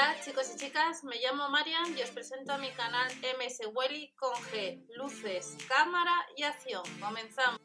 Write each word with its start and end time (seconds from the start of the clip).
Hola 0.00 0.16
chicos 0.24 0.50
y 0.54 0.58
chicas, 0.58 1.04
me 1.04 1.16
llamo 1.16 1.50
Marian 1.50 1.94
y 1.94 2.00
os 2.00 2.08
presento 2.08 2.54
a 2.54 2.56
mi 2.56 2.70
canal 2.70 3.06
MS 3.38 3.68
Welly 3.74 4.14
con 4.16 4.32
G, 4.32 4.82
luces, 4.96 5.58
cámara 5.68 6.14
y 6.38 6.42
acción. 6.42 6.82
Comenzamos. 6.98 7.60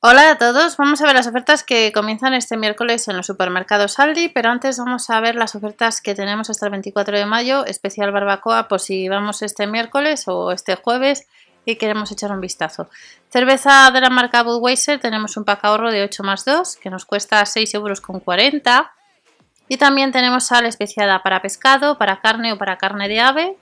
Hola 0.00 0.30
a 0.30 0.38
todos, 0.38 0.78
vamos 0.78 1.02
a 1.02 1.04
ver 1.04 1.14
las 1.14 1.26
ofertas 1.26 1.62
que 1.62 1.92
comienzan 1.92 2.32
este 2.32 2.56
miércoles 2.56 3.08
en 3.08 3.16
los 3.18 3.26
supermercados 3.26 3.98
Aldi, 3.98 4.30
pero 4.30 4.48
antes 4.48 4.78
vamos 4.78 5.10
a 5.10 5.20
ver 5.20 5.34
las 5.34 5.54
ofertas 5.54 6.00
que 6.00 6.14
tenemos 6.14 6.48
hasta 6.48 6.64
el 6.64 6.72
24 6.72 7.18
de 7.18 7.26
mayo, 7.26 7.66
especial 7.66 8.10
barbacoa 8.10 8.68
por 8.68 8.80
si 8.80 9.06
vamos 9.10 9.42
este 9.42 9.66
miércoles 9.66 10.26
o 10.28 10.52
este 10.52 10.76
jueves 10.76 11.26
y 11.64 11.76
queremos 11.76 12.10
echar 12.10 12.32
un 12.32 12.40
vistazo. 12.40 12.88
Cerveza 13.30 13.90
de 13.90 14.00
la 14.00 14.10
marca 14.10 14.42
Budweiser 14.42 15.00
tenemos 15.00 15.36
un 15.36 15.44
pack 15.44 15.64
ahorro 15.64 15.90
de 15.90 16.02
8 16.02 16.22
más 16.22 16.44
2 16.44 16.76
que 16.76 16.90
nos 16.90 17.04
cuesta 17.04 17.42
6,40 17.42 17.74
euros. 17.74 18.02
Y 19.68 19.76
también 19.76 20.12
tenemos 20.12 20.44
sal 20.44 20.64
especiada 20.64 21.22
para 21.22 21.42
pescado, 21.42 21.98
para 21.98 22.20
carne 22.20 22.52
o 22.52 22.58
para 22.58 22.78
carne 22.78 23.08
de 23.08 23.20
ave 23.20 23.58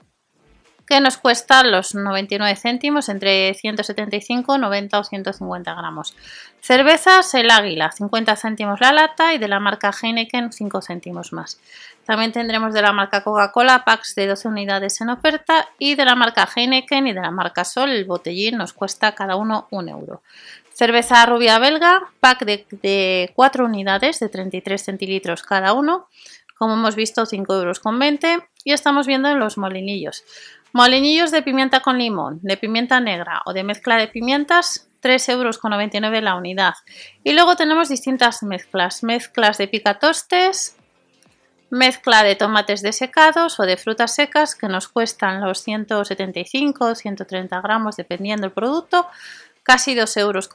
que 0.87 1.01
nos 1.01 1.17
cuesta 1.17 1.63
los 1.63 1.93
99 1.93 2.55
céntimos 2.55 3.09
entre 3.09 3.53
175, 3.53 4.57
90 4.57 4.99
o 4.99 5.03
150 5.03 5.75
gramos. 5.75 6.15
Cervezas 6.61 7.33
El 7.33 7.51
Águila, 7.51 7.91
50 7.91 8.35
céntimos 8.37 8.79
la 8.79 8.93
lata 8.93 9.33
y 9.33 9.37
de 9.37 9.49
la 9.49 9.59
marca 9.59 9.91
Heineken 9.91 10.53
5 10.53 10.81
céntimos 10.81 11.33
más. 11.33 11.59
También 12.05 12.31
tendremos 12.31 12.73
de 12.73 12.81
la 12.81 12.93
marca 12.93 13.21
Coca-Cola 13.21 13.83
packs 13.83 14.15
de 14.15 14.27
12 14.27 14.47
unidades 14.47 15.01
en 15.01 15.09
oferta 15.09 15.67
y 15.77 15.95
de 15.95 16.05
la 16.05 16.15
marca 16.15 16.47
Heineken 16.55 17.07
y 17.07 17.13
de 17.13 17.21
la 17.21 17.31
marca 17.31 17.65
Sol 17.65 17.89
el 17.89 18.05
botellín 18.05 18.57
nos 18.57 18.71
cuesta 18.71 19.13
cada 19.13 19.35
uno 19.35 19.67
un 19.71 19.89
euro. 19.89 20.21
Cerveza 20.73 21.25
rubia 21.25 21.59
belga, 21.59 22.01
pack 22.21 22.45
de, 22.45 22.65
de 22.81 23.31
4 23.35 23.65
unidades 23.65 24.19
de 24.19 24.29
33 24.29 24.81
centilitros 24.81 25.43
cada 25.43 25.73
uno, 25.73 26.07
como 26.57 26.73
hemos 26.73 26.95
visto 26.95 27.25
5 27.25 27.53
euros 27.53 27.79
con 27.79 27.99
20 27.99 28.39
y 28.63 28.73
estamos 28.73 29.07
viendo 29.07 29.29
en 29.29 29.39
los 29.39 29.57
molinillos. 29.57 30.23
Molinillos 30.73 31.31
de 31.31 31.41
pimienta 31.41 31.79
con 31.79 31.97
limón, 31.97 32.39
de 32.41 32.57
pimienta 32.57 32.99
negra 32.99 33.41
o 33.45 33.53
de 33.53 33.63
mezcla 33.63 33.97
de 33.97 34.07
pimientas, 34.07 34.89
3,99 35.01 35.31
euros 35.31 36.23
la 36.23 36.35
unidad. 36.35 36.73
Y 37.23 37.33
luego 37.33 37.55
tenemos 37.55 37.89
distintas 37.89 38.43
mezclas, 38.43 39.03
mezclas 39.03 39.57
de 39.57 39.67
picatostes, 39.67 40.77
mezcla 41.69 42.23
de 42.23 42.35
tomates 42.35 42.81
desecados 42.81 43.59
o 43.59 43.63
de 43.63 43.77
frutas 43.77 44.15
secas 44.15 44.55
que 44.55 44.67
nos 44.67 44.87
cuestan 44.87 45.41
los 45.41 45.63
175 45.63 46.95
130 46.95 47.61
gramos 47.61 47.97
dependiendo 47.97 48.43
del 48.43 48.53
producto, 48.53 49.07
casi 49.67 49.95
2,50 49.95 50.19
euros 50.21 50.47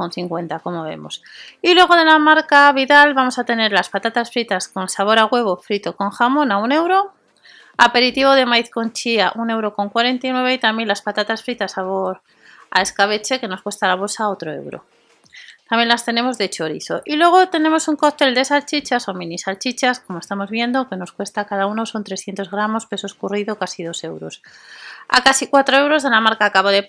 como 0.63 0.83
vemos. 0.85 1.23
Y 1.61 1.75
luego 1.75 1.97
de 1.97 2.07
la 2.07 2.19
marca 2.19 2.73
Vidal 2.73 3.13
vamos 3.13 3.39
a 3.39 3.45
tener 3.45 3.71
las 3.71 3.91
patatas 3.91 4.31
fritas 4.31 4.69
con 4.69 4.89
sabor 4.89 5.19
a 5.19 5.27
huevo 5.27 5.59
frito 5.59 5.95
con 5.95 6.09
jamón 6.11 6.51
a 6.51 6.57
1 6.57 6.75
euro 6.75 7.13
Aperitivo 7.77 8.33
de 8.33 8.47
maíz 8.47 8.71
con 8.71 8.93
chía, 8.93 9.33
1,49€ 9.35 10.55
y 10.55 10.59
también 10.59 10.89
las 10.89 11.03
patatas 11.03 11.43
fritas 11.43 11.73
sabor 11.73 12.23
a 12.71 12.81
escabeche 12.81 13.41
que 13.41 13.49
nos 13.49 13.63
cuesta 13.63 13.89
la 13.89 13.97
bolsa 13.97 14.29
otro 14.29 14.53
euro. 14.53 14.85
También 15.69 15.89
las 15.89 16.05
tenemos 16.05 16.37
de 16.37 16.51
chorizo. 16.51 17.01
Y 17.05 17.17
luego 17.17 17.49
tenemos 17.49 17.89
un 17.89 17.97
cóctel 17.97 18.35
de 18.35 18.45
salchichas 18.45 19.09
o 19.09 19.15
mini 19.15 19.39
salchichas, 19.39 20.01
como 20.01 20.19
estamos 20.19 20.51
viendo, 20.51 20.89
que 20.89 20.97
nos 20.97 21.13
cuesta 21.13 21.47
cada 21.47 21.67
uno 21.67 21.87
son 21.87 22.05
300 22.05 22.51
gramos, 22.51 22.87
peso 22.87 23.07
escurrido, 23.07 23.57
casi 23.59 23.83
2 23.83 24.05
euros. 24.05 24.43
A 25.09 25.23
casi 25.23 25.49
4 25.49 25.77
euros 25.77 26.03
de 26.03 26.11
la 26.11 26.21
marca 26.21 26.51
Cabo 26.51 26.71
de, 26.71 26.87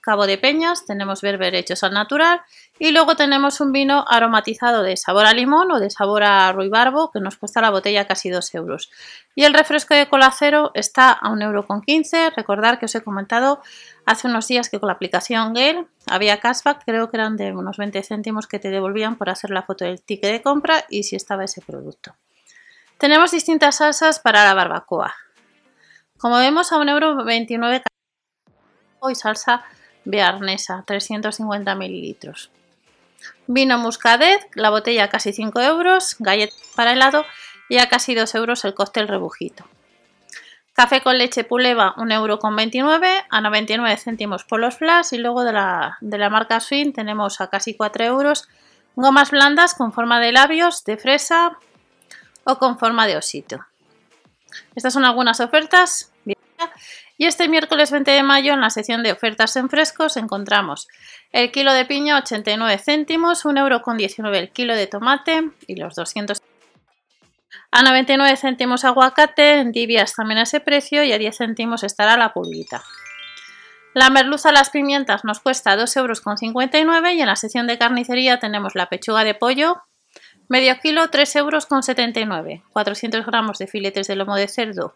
Cabo 0.00 0.26
de 0.26 0.38
Peñas 0.38 0.86
tenemos 0.86 1.20
berber 1.20 1.54
hechos 1.54 1.82
al 1.82 1.92
natural 1.92 2.40
y 2.78 2.90
luego 2.90 3.16
tenemos 3.16 3.60
un 3.60 3.72
vino 3.72 4.04
aromatizado 4.08 4.82
de 4.82 4.96
sabor 4.96 5.26
a 5.26 5.32
limón 5.32 5.70
o 5.70 5.80
de 5.80 5.90
sabor 5.90 6.22
a 6.22 6.52
ruibarbo 6.52 7.10
que 7.10 7.20
nos 7.20 7.36
cuesta 7.36 7.60
la 7.60 7.70
botella 7.70 8.06
casi 8.06 8.30
2 8.30 8.54
euros. 8.54 8.90
Y 9.34 9.44
el 9.44 9.54
refresco 9.54 9.94
de 9.94 10.08
cola 10.08 10.30
cero 10.30 10.70
está 10.74 11.12
a 11.12 11.30
1,15 11.30 12.14
euro. 12.14 12.34
Recordar 12.36 12.78
que 12.78 12.86
os 12.86 12.94
he 12.94 13.02
comentado 13.02 13.60
hace 14.04 14.28
unos 14.28 14.46
días 14.48 14.68
que 14.70 14.80
con 14.80 14.86
la 14.86 14.94
aplicación 14.94 15.52
Gale 15.52 15.86
había 16.06 16.40
cashback, 16.40 16.84
creo 16.84 17.10
que 17.10 17.16
eran 17.16 17.36
de 17.36 17.52
unos 17.52 17.76
20 17.76 18.02
céntimos 18.02 18.46
que 18.46 18.58
te 18.58 18.70
devolvían 18.70 19.16
por 19.16 19.28
hacer 19.28 19.50
la 19.50 19.62
foto 19.62 19.84
del 19.84 20.00
ticket 20.00 20.30
de 20.30 20.42
compra 20.42 20.84
y 20.88 21.02
si 21.02 21.16
estaba 21.16 21.44
ese 21.44 21.60
producto. 21.60 22.14
Tenemos 22.98 23.32
distintas 23.32 23.76
salsas 23.76 24.20
para 24.20 24.44
la 24.44 24.54
barbacoa. 24.54 25.14
Como 26.18 26.38
vemos 26.38 26.72
a 26.72 26.76
1,29€ 26.76 27.82
y 29.10 29.14
salsa 29.14 29.64
bearnesa, 30.04 30.82
350 30.86 31.74
mililitros. 31.74 32.50
Vino 33.46 33.78
muscadet, 33.78 34.40
la 34.54 34.70
botella 34.70 35.08
casi 35.08 35.32
5 35.32 35.60
euros, 35.60 36.16
galletas 36.18 36.60
para 36.74 36.92
helado 36.92 37.24
y 37.68 37.78
a 37.78 37.88
casi 37.88 38.14
2 38.14 38.34
euros 38.34 38.64
el 38.64 38.74
cóctel 38.74 39.08
rebujito. 39.08 39.64
Café 40.72 41.00
con 41.00 41.16
leche 41.16 41.44
puleva, 41.44 41.94
1,29 41.96 42.12
euro, 42.12 42.38
a 43.30 43.40
99 43.40 43.96
céntimos 43.96 44.44
por 44.44 44.60
los 44.60 44.76
flash 44.76 45.12
y 45.12 45.18
luego 45.18 45.44
de 45.44 45.52
la, 45.52 45.96
de 46.00 46.18
la 46.18 46.28
marca 46.28 46.60
Swing 46.60 46.92
tenemos 46.92 47.40
a 47.40 47.48
casi 47.48 47.74
4 47.74 48.04
euros 48.04 48.48
gomas 48.94 49.30
blandas 49.30 49.74
con 49.74 49.92
forma 49.92 50.20
de 50.20 50.32
labios, 50.32 50.84
de 50.84 50.96
fresa 50.96 51.58
o 52.44 52.58
con 52.58 52.78
forma 52.78 53.06
de 53.06 53.16
osito. 53.16 53.64
Estas 54.74 54.92
son 54.92 55.04
algunas 55.04 55.40
ofertas. 55.40 56.12
Y 57.18 57.26
este 57.26 57.48
miércoles 57.48 57.90
20 57.90 58.10
de 58.10 58.22
mayo 58.22 58.52
en 58.52 58.60
la 58.60 58.70
sección 58.70 59.02
de 59.02 59.12
ofertas 59.12 59.56
en 59.56 59.70
frescos 59.70 60.16
encontramos 60.16 60.86
el 61.32 61.50
kilo 61.50 61.72
de 61.72 61.84
piña 61.84 62.18
89 62.18 62.78
céntimos, 62.78 63.44
1,19 63.44 63.58
euro 63.58 64.34
el 64.34 64.50
kilo 64.50 64.74
de 64.74 64.86
tomate 64.86 65.50
y 65.66 65.76
los 65.76 65.94
200 65.94 66.42
a 67.70 67.82
99 67.82 68.36
céntimos 68.36 68.84
aguacate, 68.84 69.58
en 69.60 69.72
tibias 69.72 70.14
también 70.14 70.38
a 70.38 70.42
ese 70.42 70.60
precio 70.60 71.04
y 71.04 71.12
a 71.12 71.18
10 71.18 71.36
céntimos 71.36 71.84
estará 71.84 72.16
la 72.16 72.32
pulguita. 72.32 72.82
La 73.94 74.10
merluza 74.10 74.50
a 74.50 74.52
las 74.52 74.70
pimientas 74.70 75.24
nos 75.24 75.40
cuesta 75.40 75.76
2,59 75.76 75.96
euros 75.96 76.22
y 77.14 77.20
en 77.20 77.26
la 77.26 77.36
sección 77.36 77.66
de 77.66 77.78
carnicería 77.78 78.38
tenemos 78.38 78.74
la 78.74 78.88
pechuga 78.88 79.24
de 79.24 79.34
pollo, 79.34 79.82
medio 80.48 80.78
kilo 80.80 81.02
3,79 81.02 81.36
euros, 81.38 82.62
400 82.72 83.26
gramos 83.26 83.58
de 83.58 83.66
filetes 83.66 84.06
de 84.06 84.16
lomo 84.16 84.36
de 84.36 84.48
cerdo 84.48 84.94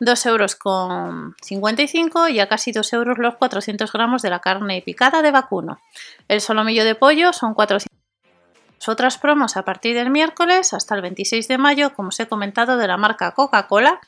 2 0.00 0.26
euros 0.26 0.56
con 0.56 1.36
55 1.42 2.28
y 2.28 2.40
a 2.40 2.48
casi 2.48 2.72
2 2.72 2.92
euros 2.94 3.18
los 3.18 3.36
400 3.36 3.92
gramos 3.92 4.22
de 4.22 4.30
la 4.30 4.40
carne 4.40 4.82
picada 4.84 5.20
de 5.20 5.30
vacuno. 5.30 5.78
El 6.26 6.40
solomillo 6.40 6.84
de 6.84 6.94
pollo 6.94 7.34
son 7.34 7.52
400 7.52 7.90
otras 8.88 9.18
promos 9.18 9.58
a 9.58 9.62
partir 9.62 9.94
del 9.94 10.08
miércoles 10.08 10.72
hasta 10.72 10.94
el 10.94 11.02
26 11.02 11.48
de 11.48 11.58
mayo, 11.58 11.92
como 11.92 12.08
os 12.08 12.18
he 12.18 12.26
comentado, 12.26 12.78
de 12.78 12.88
la 12.88 12.96
marca 12.96 13.32
Coca-Cola. 13.32 14.00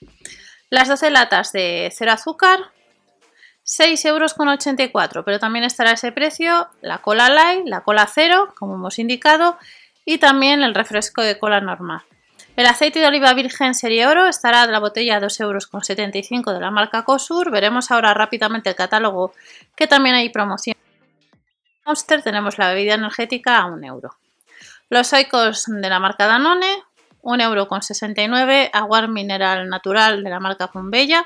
Las 0.70 0.88
12 0.88 1.10
latas 1.10 1.52
de 1.52 1.92
cero 1.94 2.12
azúcar, 2.12 2.58
6,84 3.66 4.08
euros, 4.08 5.24
pero 5.26 5.38
también 5.38 5.66
estará 5.66 5.92
ese 5.92 6.10
precio 6.10 6.68
la 6.80 6.98
cola 6.98 7.28
light, 7.28 7.66
la 7.66 7.82
cola 7.82 8.08
cero, 8.12 8.54
como 8.58 8.76
hemos 8.76 8.98
indicado, 8.98 9.58
y 10.04 10.18
también 10.18 10.62
el 10.62 10.74
refresco 10.74 11.22
de 11.22 11.38
cola 11.38 11.60
normal. 11.60 12.02
El 12.54 12.66
aceite 12.66 12.98
de 12.98 13.06
oliva 13.06 13.32
virgen 13.32 13.74
serie 13.74 14.06
oro 14.06 14.26
estará 14.26 14.66
de 14.66 14.72
la 14.72 14.78
botella 14.78 15.16
a 15.16 15.20
2,75 15.20 16.32
euros 16.34 16.54
de 16.54 16.60
la 16.60 16.70
marca 16.70 17.02
Cosur. 17.02 17.50
Veremos 17.50 17.90
ahora 17.90 18.12
rápidamente 18.12 18.68
el 18.68 18.76
catálogo 18.76 19.32
que 19.74 19.86
también 19.86 20.16
hay 20.16 20.28
promoción. 20.28 20.76
Monster 21.86 22.22
tenemos 22.22 22.58
la 22.58 22.72
bebida 22.72 22.94
energética 22.94 23.58
a 23.58 23.66
1 23.66 23.86
euro. 23.86 24.16
Los 24.90 25.12
oicos 25.14 25.64
de 25.66 25.88
la 25.88 25.98
marca 25.98 26.26
Danone, 26.26 26.82
1,69 27.22 28.28
euro. 28.28 28.70
Agua 28.74 29.06
mineral 29.06 29.68
natural 29.70 30.22
de 30.22 30.28
la 30.28 30.38
marca 30.38 30.68
Fumbella, 30.68 31.24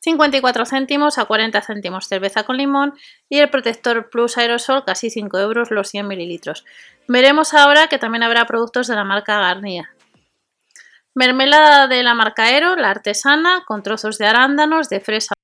54 0.00 0.64
céntimos 0.64 1.18
a 1.18 1.24
40 1.24 1.60
céntimos 1.60 2.06
cerveza 2.06 2.44
con 2.44 2.56
limón 2.56 2.94
y 3.28 3.38
el 3.38 3.50
protector 3.50 4.10
plus 4.10 4.38
aerosol 4.38 4.84
casi 4.84 5.10
5 5.10 5.38
euros 5.38 5.70
los 5.70 5.88
100 5.88 6.06
mililitros. 6.06 6.64
Veremos 7.08 7.54
ahora 7.54 7.88
que 7.88 7.98
también 7.98 8.22
habrá 8.22 8.46
productos 8.46 8.86
de 8.86 8.94
la 8.94 9.04
marca 9.04 9.40
Garnier. 9.40 9.86
Mermelada 11.14 11.88
de 11.88 12.02
la 12.04 12.14
marca 12.14 12.44
Aero, 12.44 12.76
la 12.76 12.90
artesana, 12.90 13.64
con 13.66 13.82
trozos 13.82 14.18
de 14.18 14.26
arándanos, 14.26 14.88
de 14.88 15.00
fresa. 15.00 15.34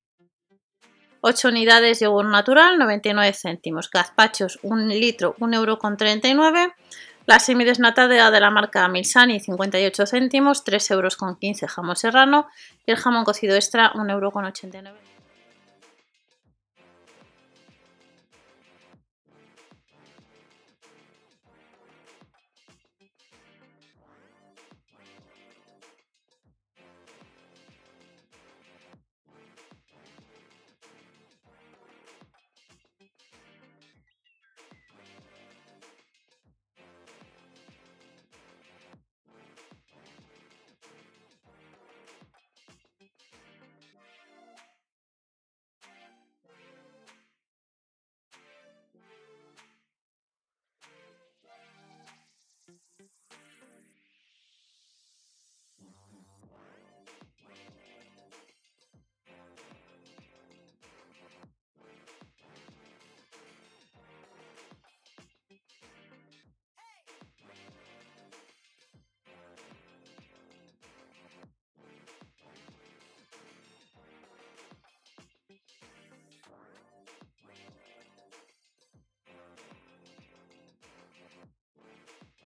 8 1.19 1.49
unidades 1.49 1.99
de 1.99 2.05
yogur 2.05 2.25
natural, 2.25 2.77
99 2.77 3.33
céntimos. 3.33 3.89
Gazpachos, 3.89 4.59
1 4.61 4.87
litro, 4.93 5.35
1,39 5.39 6.55
euro. 6.55 6.73
La 7.25 7.39
semidesnatada 7.39 8.29
de 8.29 8.39
la 8.39 8.51
marca 8.51 8.87
Milsani, 8.87 9.39
58 9.39 10.05
céntimos, 10.05 10.63
3,15 10.63 10.93
euros 10.93 11.17
jamón 11.67 11.95
serrano. 11.95 12.47
Y 12.85 12.91
el 12.91 12.97
jamón 12.97 13.25
cocido 13.25 13.55
extra, 13.55 13.91
1,89 13.93 14.11
euro. 14.11 15.14